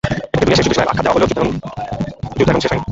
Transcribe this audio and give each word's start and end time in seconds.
এটাকে 0.03 0.41
দুনিয়ার 0.41 0.57
শেষ 0.57 0.65
যুদ্ধ 0.65 0.73
হিসেবে 0.73 0.85
আখ্যা 0.85 1.03
দেওয়া 1.03 1.15
হলেও 1.15 1.29
যুদ্ধ 1.29 1.39
এখনো 2.43 2.59
শেষ 2.63 2.71
হয়নি। 2.71 2.79